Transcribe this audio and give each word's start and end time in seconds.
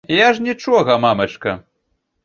Я 0.19 0.29
ж 0.37 0.41
нічога, 0.47 0.97
мамачка. 1.05 1.57